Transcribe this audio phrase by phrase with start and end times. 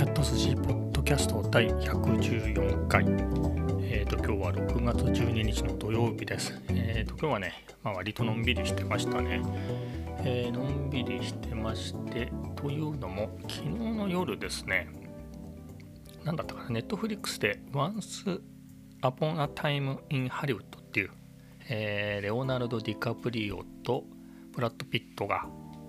[0.00, 3.04] キャット筋ポッドキャスト第114回。
[3.82, 6.58] えっ、と、今日は6月12日の土曜日です。
[6.70, 9.42] えっ、と、今日はね、まあ、割とのんびりしてましたね。
[10.24, 14.88] えーのんびりしてまして、というのも、昨日の夜ですね、
[16.24, 18.40] なんだったかな、ネットフリックスで Once
[19.02, 21.10] Upon a Time in Hollywood っていう、
[21.68, 24.04] えーレオナルド・ディカプリオと
[24.54, 25.46] ブラッド・ピットが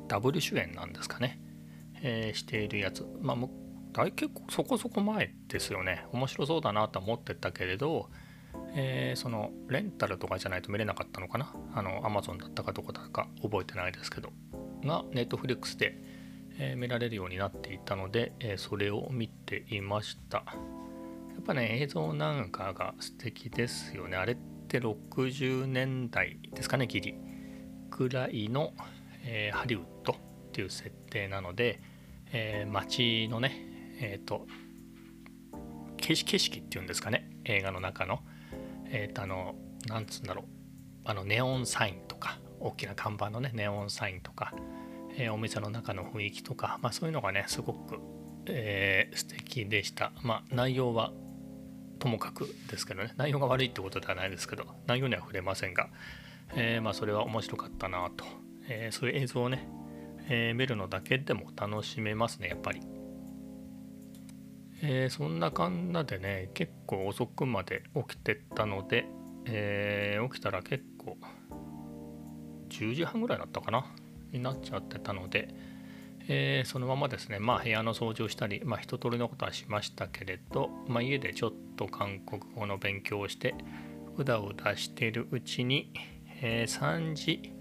[0.09, 1.39] ダブル主演なんですかね、
[2.01, 3.05] えーしているやつ。
[3.21, 3.37] まあ、
[4.11, 6.05] 結構そこそこ前ですよね。
[6.13, 8.09] 面白そうだなと思ってたけれど、
[8.73, 11.53] えーそのレンタルとかじゃないと見れなかったのかな。
[11.73, 14.31] あの、Amazon だったかどこだか覚えてないですけど、
[14.83, 15.97] がネットフリックスで、
[16.57, 20.37] えー見られるようになっていたので、えーそれを見ていました。
[20.37, 20.43] や
[21.39, 24.15] っぱね、映像なんかが素敵ですよね。
[24.15, 24.37] あれっ
[24.67, 27.15] て60年代ですかね、ギリ。
[27.89, 28.73] ぐらいの、
[29.25, 30.15] えハリウッドっ
[30.53, 31.81] ていう設定なので、
[32.31, 34.47] えー街のね、えっ、と、
[35.97, 38.21] 景色景色っていうんですかね、映画の中の、
[38.89, 39.55] えっ、と、あの、
[39.87, 40.45] なんつうんだろう、
[41.05, 44.53] あの、ネオンサインとか、大きな看板のね、ネオンサインとか、
[45.17, 47.99] えーお店の中の雰囲気とか、まあそういうのがね、すごく、
[48.45, 50.11] えー素敵でした。
[50.23, 51.11] まあ内容は
[51.99, 55.89] ともかくですけどね、内容が悪いってことではないですけど、内容には触れませんが、
[56.55, 58.25] えーまあそれは面白かったなと、
[58.69, 59.67] えそういう映像をね、
[60.29, 62.81] え見るのだけでも楽しめますね、やっぱり。
[64.83, 69.05] えーそんなかんなでね、結構遅くまで起きてったので、
[69.45, 71.17] えー起きたら結構
[72.69, 73.85] 10時半ぐらいだったかな
[74.31, 75.49] になっちゃってたので、
[76.27, 83.53] えーそのままですね、まあ部屋の掃除をしたり、まあ一通りのことはしましたけれど、まあ家でちょっと韓国語の勉強をして、
[84.17, 85.93] うだうだしているうちに、
[86.41, 87.53] えー3時、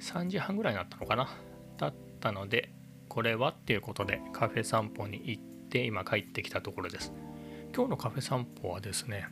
[0.00, 1.28] 3時半ぐらいになったのかな
[1.76, 2.72] だったので、
[3.08, 7.12] これはっていうことでカフェ散歩に行って今帰ってきたところです。
[7.74, 9.26] 今日のカフェ散歩はですね、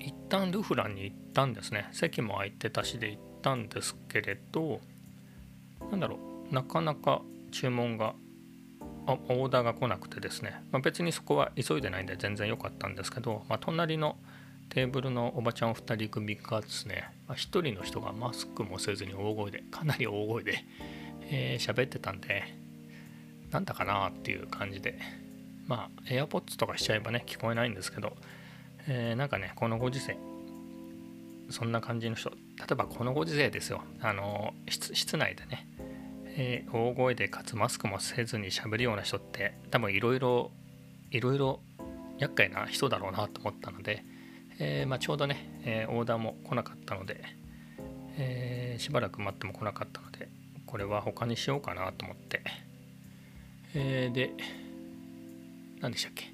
[0.00, 1.88] 一旦ルフランに行ったんですね。
[1.92, 4.80] 席も空いてたしで行ったんですけれど、
[5.90, 6.18] なんだろ
[6.50, 8.14] う、なかなか注文が、
[9.06, 14.16] あオーダーが来なくてですね、まあ、別にそこは急いでないんで全然良かったんですけど、まあ、隣の
[14.68, 20.64] テーブルのおばちゃん2人組がですね、まあ、1人の人がマスクもせずに大声で、かなり大声で
[21.34, 22.44] えー喋ってたんで、
[23.50, 24.98] なんだかなっていう感じで、
[25.72, 28.14] まあ、AirPods とかしちゃえばね、聞こえないんですけど、
[28.86, 30.18] えーなんかね、このご時世、
[31.48, 32.36] そんな感じの人、例
[32.72, 35.66] えばこのご時世ですよ、あの室内でね、
[36.36, 40.50] えー大声でかつマスクもせずに喋るような人って、多分いろいろ、
[41.10, 41.60] いろいろ
[42.18, 44.04] 厄介な人だろうなと思ったので、
[44.58, 47.24] えーまあ、ちょうどね、えオーダーも来なかったので、
[48.18, 50.28] えしばらく待っても来なかったので、
[50.66, 52.42] これは他にしようかなと思って、
[53.74, 54.32] えで、
[55.82, 56.32] 何でしたっけ、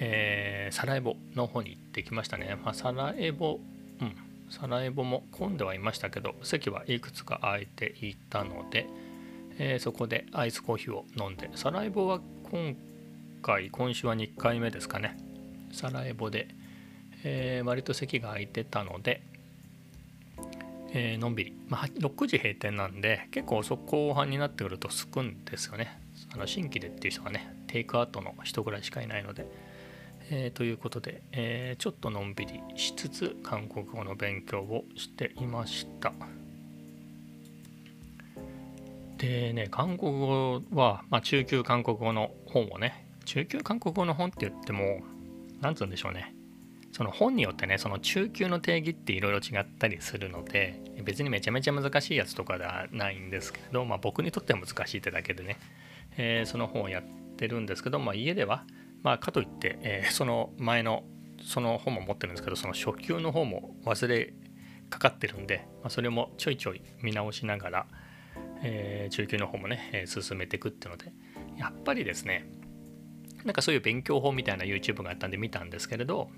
[0.00, 2.58] えーサラエボの方に行ってきましたね。
[2.64, 3.60] まあ、サラエボ、
[4.00, 4.16] うん、
[4.50, 8.88] サラエボも混んではいましたけど、席はいくつか空いていたので、
[9.58, 12.20] えーそこでアイスコーヒーを飲んで、サラエボは
[12.50, 12.74] 今
[13.42, 15.16] 回、今週は2回目ですかね。
[15.72, 16.48] サラエボで、
[17.22, 19.22] えー割と席が空いてたので、
[20.94, 25.98] えーのんびり、まあ、6時閉店なんで結構遅く後半になってくるとすくんですよね
[26.34, 29.46] あの新規でっていう人がねテイクアウトの人ぐらいしかいないので、
[30.30, 36.12] えーということで、えーちょっとのんびりしつつ韓国語の勉強をしていました。
[39.16, 45.00] でね韓国語は、まあ、中級韓国語の本をね中級韓国語の本って言っても
[45.60, 46.34] なんつうんでしょうね。
[46.92, 55.56] その本によってねその中級の定義っていろいろ違ったりするので別にめちゃめちゃ難しいやつとかではないんですけど、まあ、僕にとっては難しいってだけでね、
[56.18, 58.64] えーその本をやってるんですけど、まあ、家では、
[59.02, 61.02] まあ、かといって、えーその前の
[61.44, 64.32] その本も持ってるんですけどその初級の方も忘れ
[64.88, 67.86] かかってるんで、まあ、それもちょいちょい見直しながら、
[68.62, 71.12] えー中級の方もね、えー進めていくっていうので
[71.58, 72.46] やっぱりですね
[73.44, 76.30] なんかそういう勉強法みたいな YouTube があったんで見たんですけれど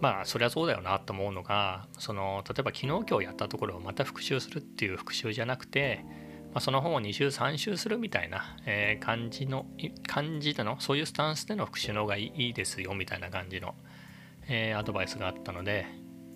[0.00, 6.04] まあそりゃそうだよなと思うのがその例えば昨日今日やったところをまた復習するっていう復習じゃなくて、
[6.52, 9.66] まあ、その本を2週3週するみたいな、えー感じの
[10.06, 13.74] 感じでのそういうスタンスでの復習の方がいいですよみたいな感じの、
[14.48, 15.86] えーアドバイスがあったので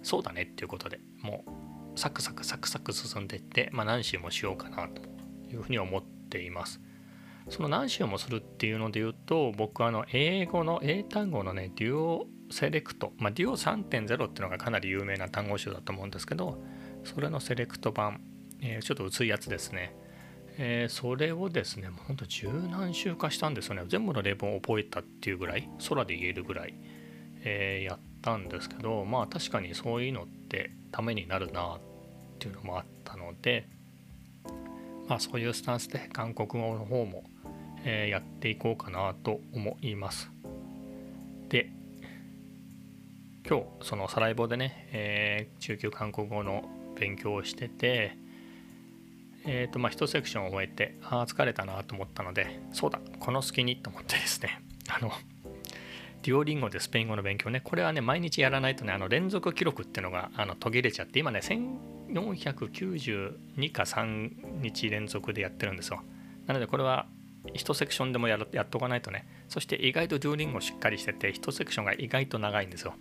[0.03, 1.45] そうだねっていうことでも
[1.97, 5.03] うサクサクサクサク進んでいって、まあ、何週もしようかなと
[5.51, 6.81] いうふうに思っています。
[7.51, 16.63] その何週もするっていうので言うと僕はあの英語の英単語のねデュオセレクト、まあ、デュオ3.0っていうのがかなり有名な単語集だと思うんですけど
[17.05, 18.23] それのセレクト版、
[18.63, 19.95] えーちょっと薄いやつですね、
[20.57, 23.83] えー、それをですねもうほんと十何週化したんですよね。
[23.89, 26.75] 全部の例文を覚えたっていうぐらい空で言えるぐらい、
[27.43, 31.81] えー、やったんですけどまあ確かにそういうのってためになるなっ
[32.39, 33.67] ていうのもあったので
[35.09, 37.25] まあそういうスタンスで韓国語の方も、
[37.85, 40.31] えー、やっていこうかなと思います。
[41.49, 41.69] で
[43.47, 46.65] 今日そのサライボでね、えー、中級韓国語の
[46.99, 48.17] 勉強をしてて
[49.47, 55.13] えーとまあ、1セクションを終えてああ疲れたなと思ったのでそうだこの隙にと思ってですね あの
[56.23, 66.03] デュオリンゴでスペイン語の勉強ねこれはね毎日やらないとねあの連続記録っていうのがあの途切れちゃって今ね1492か3日連続でやってるんですよ。
[66.47, 67.07] なのでこれは
[67.53, 72.95] 1セクションでもややっとかないとねそして意外とデュオリンゴしっかりしてて1セクションが意外と長いんですよ。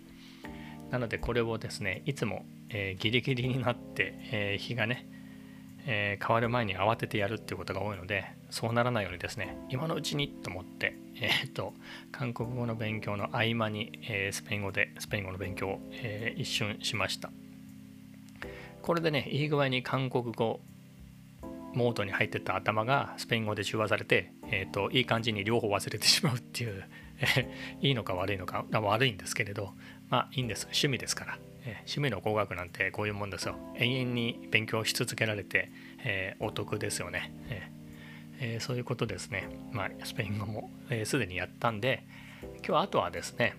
[0.90, 5.06] なのでこれをですねいつも、えー、ギリギリになって、えー、日がね
[5.86, 11.74] えー、変わる前に慌ててやるっていうことが多いのでそうならないようにですね今のうちにと思って、えー、っと
[12.10, 17.30] 韓国語の勉強の合間に、えー、スペイン語でスペイン語の勉強を、え一瞬しました。
[18.82, 20.60] これでねいい具合に韓国語
[21.74, 26.84] モードに入ってた頭がスペイン語で中和されて、えーと、いい感じに両方忘れてしまうっていう、
[27.80, 29.72] いいのか悪いのか悪いんですけれど
[30.14, 30.66] まあいいんです。
[30.66, 31.38] 趣味ですから。
[31.86, 33.56] 趣味の工学なんてこういうもんですよ。
[33.74, 35.72] 永遠に勉強し続けられて、
[36.04, 37.32] えー、お得ですよね、
[38.38, 39.48] えー、そういうことですね。
[39.72, 40.70] まあスペイン語も
[41.04, 42.04] すで、ー、にやったんで
[42.64, 43.56] 今日あとはですね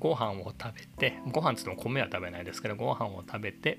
[0.00, 3.78] ご飯を食べてご飯つっても米は食べないですけどご飯を食べて、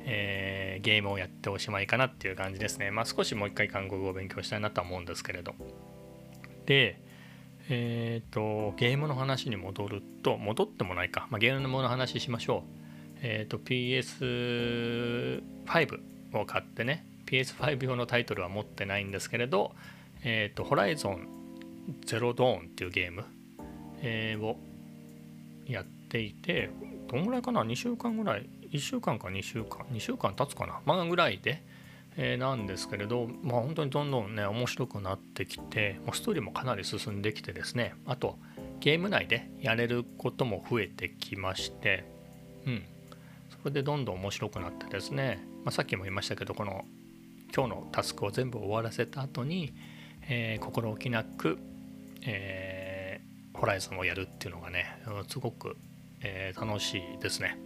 [0.00, 2.90] えー、ゲームをやっておしまいかなっていう感じですね。
[2.90, 5.54] まあ少しもう一回韓国語を勉強したいなとは思うんですけれど。
[6.66, 7.00] で
[7.74, 11.26] えっ、ー、と、ゲームの話に戻ると、戻ってもないか。
[11.30, 13.18] まあ、ゲームの話しましょう。
[13.22, 15.40] えっ、ー、と、PS5
[16.34, 19.72] を買ってね、PS5 用のタイトルは持ってないんですけれど、
[20.22, 21.26] えっ、ー、と、ホライゾン
[22.04, 23.24] ゼロドーンっていうゲーム、
[24.02, 24.58] えー、を
[25.66, 26.68] やっていて、
[27.08, 30.82] どんぐらいかな ?2 週間ぐらい、1週間か2週間、2週間経つかな？
[30.84, 31.62] まあぐらいで、
[32.16, 37.94] え、なんですけれど、まあ、本当にどんどんね面白くなってきてもうストーリーもかなり進んできてですね。
[38.06, 38.38] あと
[38.80, 42.04] ゲーム内でやれることも増えてきまして。
[42.66, 42.82] うん。
[43.62, 46.84] それでどんどん面白くなってですね、まあ、さっきも言いましたけどこの
[47.54, 49.72] 今日のタスクを全部終わらせた後に、
[50.28, 51.58] えー、心置きなく、
[52.22, 54.86] えー、ホライゾンをやるっていうのがね
[55.28, 55.76] すごく、
[56.22, 57.56] えー、楽しいですね。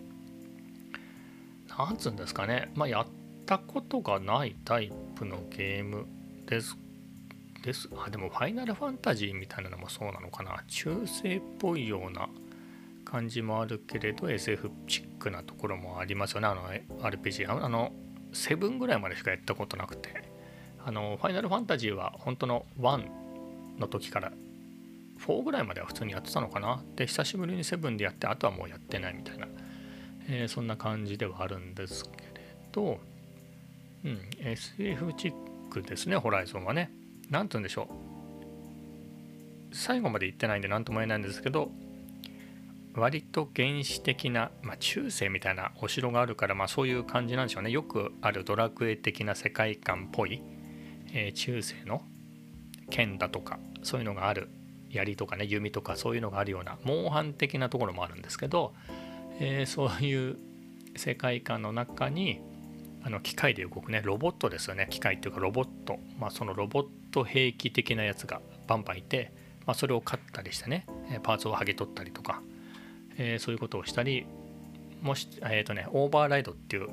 [1.79, 3.09] なんつうんですかね、まあ、やっっ
[3.47, 6.07] たことがないタイプのゲーム
[6.47, 6.77] です。
[7.63, 7.89] です。
[7.97, 10.65] あでもファイナルファンタジーみたいなのもそうなのかな。
[10.67, 12.29] 中世っぽいような
[13.05, 16.49] 感じもあるけれど SF チックなところもありますよね。
[16.49, 16.69] あの
[17.01, 17.93] RPG あの
[18.33, 20.37] 7ぐらいまでしかやったことなくて。
[20.85, 23.09] あのファイナルファンタジーは本当の1
[23.79, 24.33] の時から
[25.19, 26.81] 4ぐらいまでは普通にやってたのかな。
[26.95, 29.49] で久しぶりに7でやってあとはもうやってないみたいな、
[30.29, 32.41] えー、そんな感じではあるんですけれ
[32.73, 33.01] ど。
[34.07, 35.33] うん、SF チッ
[35.69, 36.93] クですね、ホライゾンはね。
[37.29, 37.89] 何て言うんでしょ
[39.73, 39.75] う。
[39.75, 41.73] 最後まで言ってないんで何とも言えないんですけど、
[42.95, 47.71] 割と原始的な、まあ、中世みたいなお城があるから、まあ、そういう感じなんでしょうね。
[47.71, 50.41] よくあるドラクエ的な世界観っぽい、
[51.13, 52.03] えー、中世の
[52.91, 54.49] 剣だとか、そういうのがある
[54.89, 58.73] 槍とかね、弓とかそういうのがあるような、モンハン的なところもあるんですけど、
[59.41, 60.39] えー、そういう
[60.95, 62.41] 世界観の中に、
[63.07, 64.89] あの機械で動くねロボットですよね。
[64.91, 69.33] 機械っていうかロボット、まあ、そのロボット兵器的なやつがバンバンいて、
[69.65, 70.87] まあ、それを買ったりしてね
[71.23, 72.43] パーツを剥ぎ取ったりとか、
[73.17, 74.27] えー、そういうことをしたり
[75.03, 76.89] もし、えーとね、オーバーライドっていう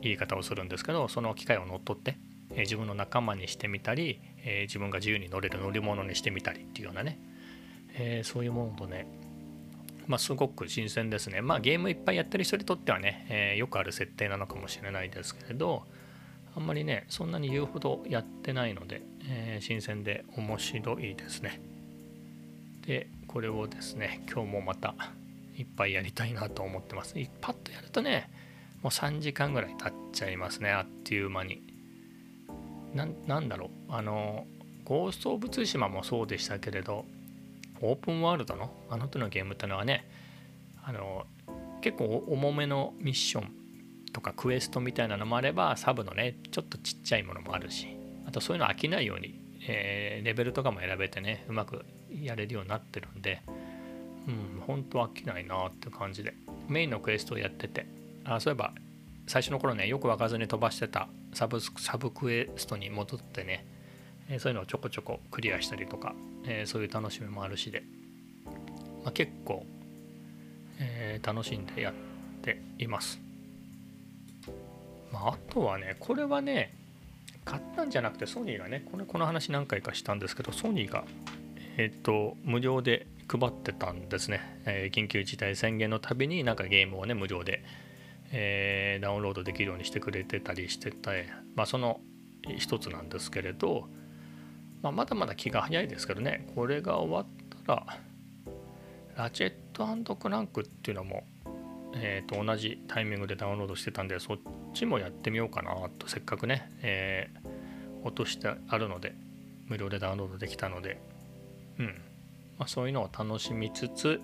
[0.00, 2.16] 言い方をするんですけどその機械を乗っ取って、
[2.52, 7.20] えー、自分の仲間にしてみたり、えー、自分が自由に乗れる乗り物にしてみたりっていうようなね、
[7.92, 9.06] えそういうものとね
[10.08, 11.42] まあ、すごく新鮮ですね。
[11.42, 15.84] まあゲームいっぱいやってる人にとってはね、えー、よくある設定なのかもしれないですけれど、
[16.56, 21.60] あんまりね、そんなに言うほどやってないので、えー、新鮮で面白いですね。
[22.86, 24.94] で、これをですね、今日もまた
[25.56, 27.14] いっぱいやりたいなと思ってます。
[27.42, 28.30] パッとやるとね、
[28.82, 31.62] もう3時間ぐらい経っちゃいますね、あっという間に。
[32.94, 34.46] なんだろう、あの、
[34.84, 37.04] ゴースト・オブ・ツシマもそうでしたけれど、
[37.80, 40.08] オープンワールドのあの手のゲームってのはね
[40.84, 41.26] あの
[41.80, 43.50] 結構重めのミッション
[44.12, 47.88] とかクエストみたいなのもあればサブのねちょっとちっちゃいものもあるし
[48.26, 53.42] あとそういうの飽きないように、えー、レベルとかも選べてねうまくやれるようになってるんで
[54.26, 56.34] うん本当飽きないなって感じで。
[56.68, 57.86] メインのクエストをやってて
[58.24, 58.72] あそういえば
[59.26, 63.66] 最初の頃ねよく分かずに飛ばしてたサブサブクエストに戻ってね、
[64.30, 66.14] えそういうのをちょこちょこクリアしたりとか、
[66.46, 67.82] えそういう楽しみもあるしで、
[69.04, 69.64] まあ、結構、
[70.78, 71.94] え楽しんでやっ
[72.42, 73.20] ています。
[75.12, 76.74] まあ、あとはね、これはね、
[77.44, 81.04] 買ったんじゃなくてソニーがね、これこの話何回かしたんですけど、ソニーが、
[81.76, 87.62] えっ、ー、と、無料で配ってたんですね、え、緊急事態宣言のたびになんかゲームをね、無料で、
[88.32, 92.00] え、ダウンロードできるようにしてくれてたりしてて、まあ、その
[92.58, 93.88] 一つなんですけれど、
[94.82, 97.26] まあ、まだまだ気が早いですけどね、これが終わっ
[97.66, 97.86] たら、
[99.16, 99.52] ラチェッ
[100.04, 101.24] トクランクっていうのも
[101.94, 104.38] えー、と同じタイミングでダウンロードしてたんでそっ
[104.74, 106.08] ちもやってみようかなと。
[106.08, 109.14] せっかくね、えー、落としてあるので
[109.66, 111.00] 無料でダウンロードできたので、
[111.78, 111.86] うん。
[112.58, 114.20] まあ、そういうのを楽しみつつ、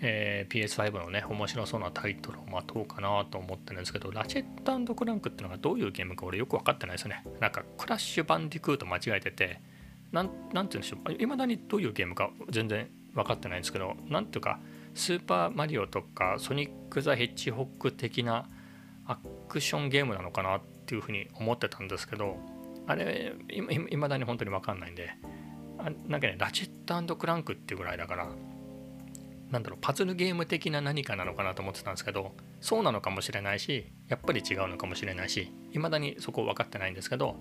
[0.00, 7.24] えー、PS5 のね面白そうなタイトルを待とうかなと思ってるんですけどラチェットクランクっていうのがどういうゲームか俺よく分かってないですよね。
[7.40, 9.60] なんかクラッシュバンディクーと間違えてて
[10.12, 11.22] なんなんて言うんでしょう。
[11.22, 14.60] いまだにどういうゲームか全然分かってないんですけどなんていうか
[14.94, 18.48] スーパーマリオとかソニック・ザ・ヘッジホック的な
[19.06, 22.36] アクションゲームなのかなっていうふうに思ってたんですけど
[22.86, 25.10] あれいまだに本当に分かんないんで
[25.78, 28.28] あなんかねラチェットクランクっていうぐらいだから
[29.50, 37.36] なんだろうパズルゲーム的な何かなのかなと思ってたんですけどそうなのかもしれないしやっぱり違うのかもしれないしいまだにそこ分かってないんですけど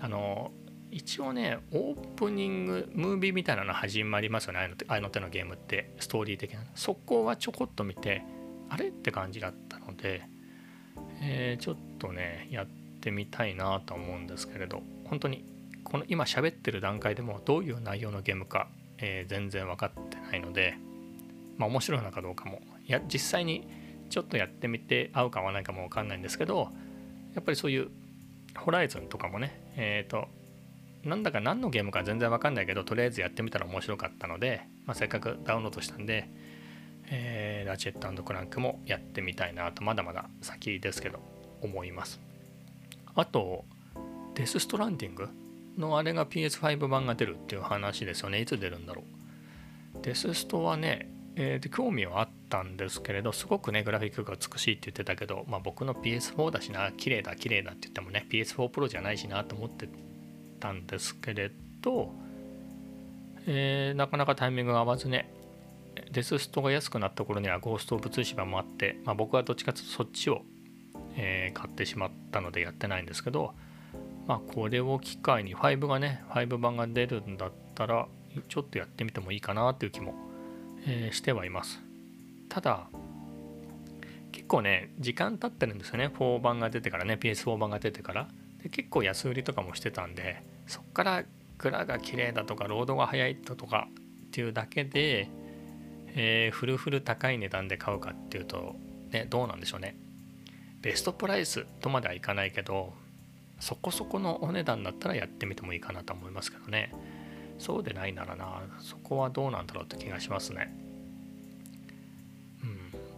[0.00, 0.50] あの
[0.90, 6.60] 一応ねオープニングムービーみたいなの始まりますよねあの手のゲームってストーリー的な。
[6.74, 8.22] そこはちょこっと見て
[8.68, 10.22] あれって感じだったので、
[11.22, 12.66] えー、ちょっとねやっ
[13.00, 15.46] てみたいなと思うんですけれど本当に
[15.82, 20.74] この今喋ってる段階でもどういう内容のゲームか、えー、全然分かってないので
[21.62, 23.66] まあ面白いのかどうかもいや実際に
[24.10, 26.68] ちょっとやってみて合うか合わないかも分かんないんですけど
[27.34, 27.88] やっぱりそういう
[28.56, 30.28] ホライズンとかもねえっ、ー、と
[31.04, 36.28] なんだか何のゲームか全然わかんないけど、とりあえずやってみたら面白かったので、まあ、せっかくダウンロードしたんで、
[37.10, 41.18] えー、ラチェットクランクもやってみたいなと、まだまだ先ですけど、
[41.60, 42.20] 思います。
[43.14, 43.64] あと、
[44.34, 45.28] デス・ストランディング
[45.76, 48.40] のあれが PS5 版が出るっていう話ですよね。
[48.40, 50.02] いつ出るんだろう。
[50.02, 59.88] デスストはね、えー、興味はあったんですけれど、すごくね、グラフィックが美しいって言ってたけど、まあ、僕の PS4 だしな、綺麗だ、綺麗だって言ってもね、PS4 Pro じゃないしなと思って
[60.62, 62.12] たんですけれど、
[63.46, 65.28] えー、なかなかタイミングが合わずね
[66.12, 70.42] デスストが安くなった頃にはゴースト・オブ・ツーシバもあって、まあ、僕はどっちかというとそっちを、
[71.16, 73.54] えー、買ってしまったのでやってないんですけど、
[74.26, 78.06] まあ、これを機会に5がね5版が出るんだったら
[78.48, 80.14] ちょっとやってみてもいいかなという気も、
[80.86, 81.80] え、してはいます。
[82.48, 82.88] ただ
[84.30, 86.08] 結構ね時間経ってるんですよね。
[86.08, 88.28] 4版が出てからね PS4 版が出てから。
[88.62, 91.24] で結構安売りとかもしてたんでそっから
[91.58, 93.88] 蔵が綺麗だとかロードが速いだとか
[94.26, 95.28] っていうだけで、
[96.14, 98.76] えー、フルフル高い値段で買うかっていうと、
[99.10, 99.96] ね、どうなんでしょうね。
[100.80, 102.92] ベストプライスとまではいかないけど
[103.60, 106.92] そこそこのお値段だったらやってみてもいいかなと思いますけどね。
[107.62, 110.74] そうでないならなそこはどうなんだろうって気がしますね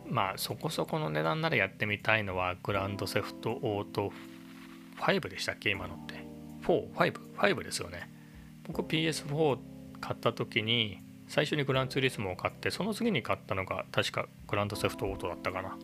[0.06, 4.12] うんまあそこそこの値段ならやってみたいのはグランドセフトオート
[4.98, 6.26] 5でしたっけ今のって
[6.66, 8.10] ?4?5?5 ですよね
[8.66, 9.58] 僕 PS4
[10.00, 15.78] 買った時に最初にグランツーリスモを買ってその次に買ったのが確かグランドセフトオートだったかな、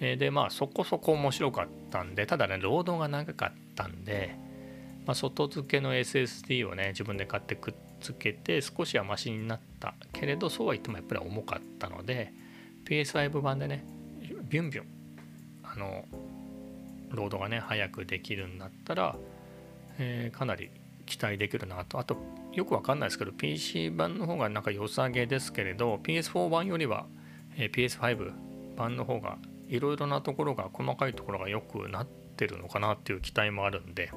[0.00, 4.36] え、でまあそこそこ面白かったんでただねロードが長かったんで、
[5.06, 12.32] まあ、外付けの SSD をね自分で買ってくっつけて少しはマシになったけれどそうは言ってもやっぱり重かったので
[12.86, 13.84] PS5 版でね
[14.48, 14.86] ビュンビュン
[15.62, 16.04] あの
[17.10, 19.16] ロードがね早くできるんだったら、
[19.98, 20.70] えー、かなり
[21.06, 21.98] 期待できるなと。
[21.98, 22.16] あと
[22.52, 27.06] よくわかんないですけど PC 版の方がなんか良さげですけれど PS4 版よりは、
[27.56, 28.32] えー、PS5
[28.76, 34.10] 版の方がいろいろなところが細かいところが良くなってるのかなっていう期待もあるんで。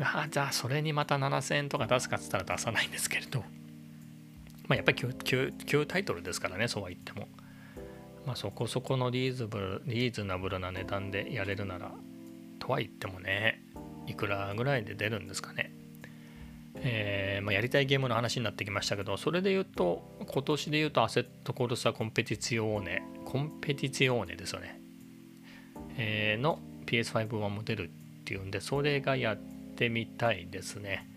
[0.00, 3.40] あじゃあそれにまた7000円とか出すかっつったら出さないんですけれど。
[4.68, 7.28] まあやっぱり旧旧タイトルですからねそうは言っても。
[8.26, 11.92] まあ、そこそこのリーズブルリーズナブルな値段でやれるなら
[12.58, 13.62] とは言ってもね
[14.06, 15.72] いくらぐらいで出るんですかね。
[16.80, 24.80] えー、まあ、やりたいゲームの話になってきましたけどそれで言うと今年で言うとアセットコルサコンペティツィオーネコンペティツィオーネですよね、
[25.96, 27.90] えー、の PS5 版も出る
[28.20, 29.38] っていうんでそれがやっ
[29.78, 31.08] てみたいですね。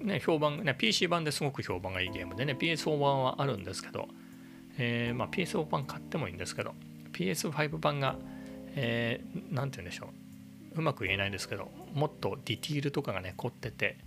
[0.00, 0.06] うん。
[0.06, 4.08] ね評判ね PC 版ですごく評判がいいゲームでね PS4 版はあるんですけど
[4.78, 6.72] えー、まあ、PS4 版買ってもいいんですけど
[7.12, 8.16] PS5 版が、
[8.74, 10.78] えー、て言うんでしょう。
[10.78, 13.98] うまく言えないですけどもっとディティールとかがね凝ってて、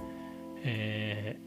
[0.63, 1.37] え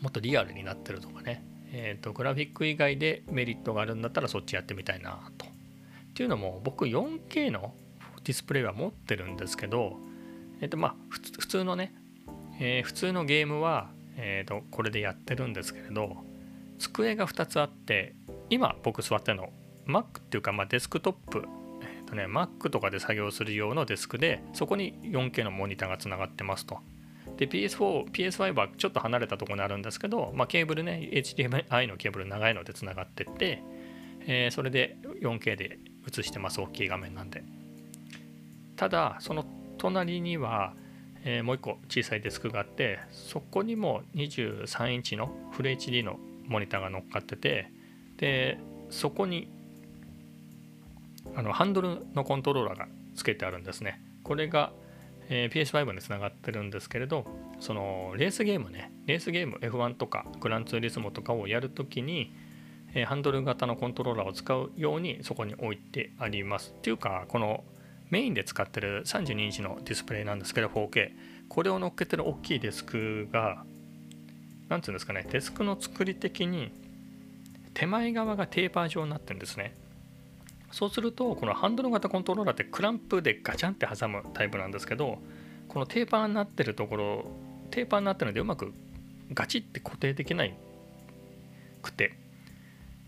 [0.00, 5.46] ー、もっとリアルになってるとかね、えーと、グラフィック以外でメリットがあるんだったらそっちやってみたいなと。
[5.46, 5.48] っ
[6.14, 7.74] ていうのも僕 4K の
[8.24, 9.96] ディスプレイは持ってるんですけど、
[10.62, 11.92] えーとまあ、普通のね、
[12.58, 16.16] えー、普通のゲームは、えーとこれでやってるんですけれど
[16.78, 18.14] 机が2つあって
[18.48, 19.50] 今僕座ってるの
[19.86, 21.44] Mac っていうか、まあ、デスクトップ、
[21.82, 26.78] えーとね、Mac とかで作業する用のデスクでそこに 4K のモニターがつながってますと。
[27.36, 33.62] で PS4、PS5 はちょっと離れたところにあるんですけど、まあ、ケーブルね HDMI のケーブル長いのでつながってって、
[34.26, 37.42] えー、それで 4K で映してます大きい画面なんで
[38.76, 39.44] ただその
[39.82, 40.74] 隣には、
[41.24, 47.72] え、もう一個小さいデスクがあってそこにも23インチのフル HD のモニターが乗っかってて
[48.16, 48.58] で
[48.90, 49.48] そこに
[51.34, 52.86] あのハンドルのコントローラーが
[53.16, 54.00] つけてあるんですね。
[54.22, 54.72] これが、
[55.28, 57.26] え、PS5 につながってるんですけれど
[57.58, 62.32] そのレースゲームねレースゲーム F1 とかグランツーリスモとかをやるときに、
[63.06, 66.72] ハンドル型のコントローラーを使うようにそこに置いてあります。
[66.76, 67.64] っていうかこの
[68.12, 71.12] メインで使ってる32インチのディスプレイなんですけど 4K
[71.48, 73.64] これを乗っけてる大きいデスクが
[74.68, 76.70] 何て言うんですかねデスクの作り的に
[77.72, 79.74] 手前側がテーパー状になってるんですね。
[80.72, 85.18] そうするとこのハンドル型コントローラーってクランプでガチャンって挟むタイプなんですけど
[85.68, 87.24] このテーパーになってるところ
[87.70, 88.74] テーパーになってるのでうまく
[89.32, 90.54] ガチって固定できない
[91.82, 92.18] くて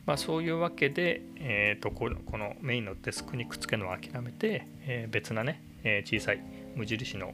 [0.06, 6.42] まあそういうわけで、えー、とこのメインのデスクにくっつけるのを諦めて、えー、別なね、えー、小さい
[6.74, 7.32] 無印の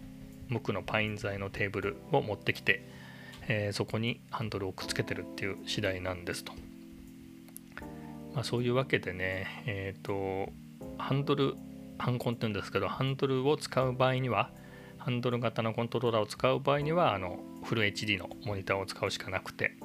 [0.49, 2.85] 無垢のパイン材のテーブルを持ってきて、
[3.49, 6.53] えー、そこにハンドルをくっつけてるっていう次第なんですと。
[8.35, 10.53] まあ、そういうわけでね、えっ、と、
[10.99, 11.57] ハンドル、
[11.99, 14.51] ハンコンって言うんですけど、ハンドルを使う場合には、
[14.99, 19.77] ハンドル型のコントローラーを使う場合には、あのフル HD のモニターを使うしかなくて、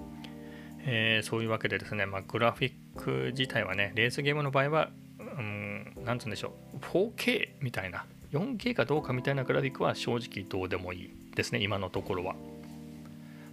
[0.88, 12.36] えー、そういうわけでですね、まあ、グラフィック自体はね、レースゲームの場合は、うん、なんつうんでしょう、4K みたいな、4K かどうかみたいなグラフィックは正直どうでもいいですね、今のところは。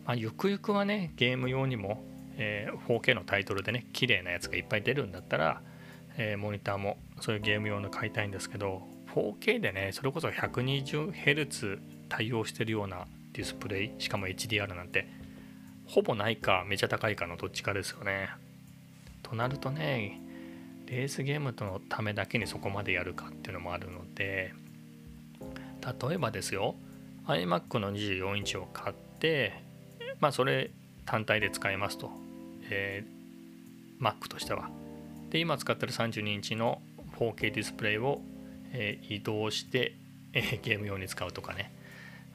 [0.05, 2.05] まあ、ゆくゆくはね、ゲーム用にも、
[2.37, 5.63] えー、4K のタイトルでね、綺麗なやつがいっぱい出るんだったら、
[6.19, 8.83] えー、モニターもそういうゲーム用の買いたいんですけど、
[9.15, 15.07] 4K でね、それこそ 120Hz 対応してるようなディスプレイ、しかも HDR なんて、
[15.87, 18.31] ほぼないか、めちゃ高いかのどっちかですよね。
[19.23, 20.21] となるとね、
[20.87, 24.53] レースゲームとのためだけにそこまでやるかっていうのもあるので、
[25.81, 26.77] 例えばですよ、
[27.27, 29.63] iMac の24インチを買って、
[30.21, 30.71] まあそれ
[31.07, 32.11] 単体で使いますと、
[32.71, 34.71] えー、Mac としては。
[35.31, 36.83] で、今使ってる32インチの
[37.19, 38.21] 4K ディスプレイを、
[38.73, 39.97] えー、移動して、
[40.33, 41.73] えー、ゲーム用に使うとかね。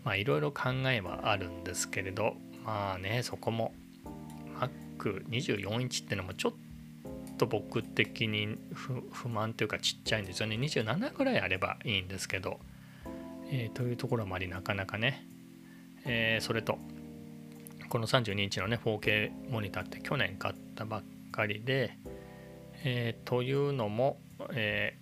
[0.04, 2.36] まあいろいろ考えはあるんですけれど、
[2.68, 3.74] まあね、そこも
[4.98, 6.54] Mac24 インチってのもちょっ
[7.38, 10.58] と僕的に不満というかちっちゃいんですよね。
[10.58, 12.60] 27ぐらいあればいいんですけど、
[13.50, 15.26] えー、というところもありなかなかね、
[16.06, 16.78] えー、それと
[17.88, 21.98] この32インチのね 4K モニターって去年買ったばっかりで、
[22.84, 24.20] えー、というのも、
[24.52, 24.98] え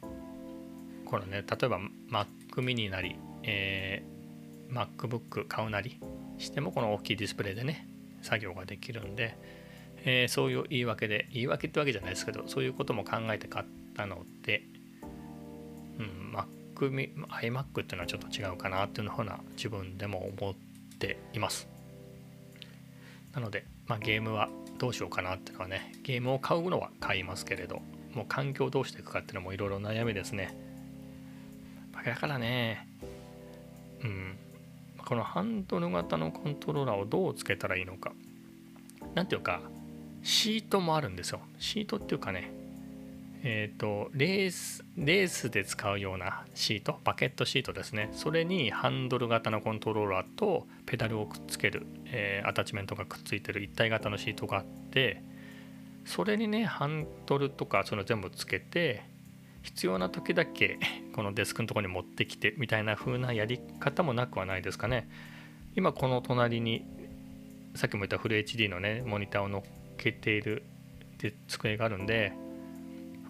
[1.04, 1.80] ー、このね例えば
[2.12, 2.28] Mac
[2.62, 6.00] mini なり、えー、MacBook 買うなり
[6.38, 7.88] してもこの大きいディスプレイでね
[8.22, 9.38] 作業ができるんで、
[10.04, 14.64] えー、そういう言い訳で言い訳ってわけじゃないですけどそういうことも考えて買ったので、
[16.00, 16.46] うん、Mac
[16.76, 20.56] iMac っていうのはちょっと違うかなっていうふうな自分でも思っ
[21.00, 21.68] ています。
[23.34, 27.82] なので、まあ、ゲームはどうしようかなっていうのはね、ゲームを買うのは買いますけれど、
[28.14, 30.56] もう環境をどうしていくかっていうのもいろいろ悩みですね。
[32.06, 32.88] だからね、
[34.04, 34.38] うん、
[35.06, 38.14] このハンドル型のコントローラーをどうつけたらいいのか。
[39.14, 39.62] なんていうか、
[40.24, 41.40] シートもあるんですよ。
[41.60, 42.52] シートっていうかね、
[43.48, 55.22] えっ、ー、とレースレースで使うようなシートバケットシートですねそれにハンドル型のコントローラーとペダルをくっつける、えー、アタッチメントがくっついてる一体型のシートがあって
[56.06, 59.04] それにねハンドルとかその全部つけて
[59.66, 60.80] 必要な時だけ
[61.14, 65.10] このデスクのとこに持ってきてみたいな風なやり方もなくはないですかね。
[65.76, 66.86] 今この隣に
[67.74, 69.62] さっきも言ったフル HD のねモニターを乗っ
[69.98, 70.64] けている
[71.48, 72.32] 机があるんで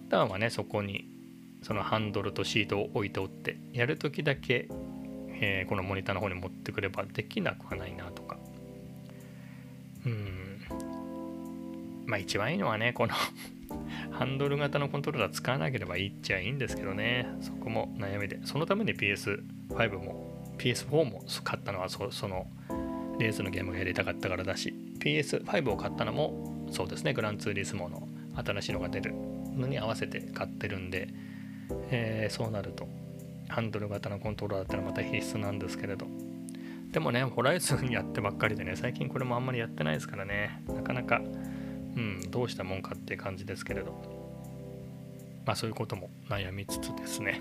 [0.04, 1.08] 普段はねそこに
[1.62, 4.68] そのハンドルとシートを置いておってやるときだけ、
[5.40, 8.36] えー、このモニターの方に持ってくればできなくはないなとか。
[10.04, 10.35] うん。
[12.06, 13.14] まあ一番いいのはねこの
[14.10, 17.26] ハンドル型のコントローラー使わなければいいっちゃいいんですけどね。
[17.40, 18.40] そこも悩みで。
[18.44, 22.46] そのために PS5 も PS4 も買ったのはそその
[23.18, 31.08] レースのゲームがやりたかったからだし PS5 を買ったのもそうですねグランツーリスモの新しいのが出るのに合わせて買ってるんで、
[31.90, 32.86] えー、そうなると
[33.48, 36.06] ハンドル型のコントローラーってのはまた必須なんですけれど。
[36.92, 40.62] でもねホライズンやってばっかりでね最近これもあんまりやってないですからね。
[40.68, 41.20] なかなか
[41.96, 44.16] うんどうしたもんかって感じですけれど。
[45.46, 47.40] まあそういうことも悩みつつですね。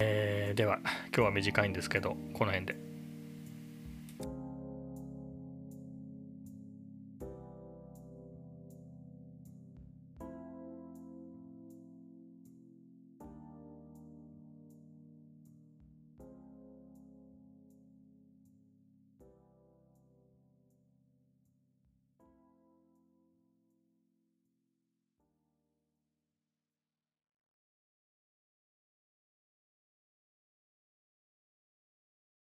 [0.00, 2.76] えー、では今日は短いんですけどこの辺で。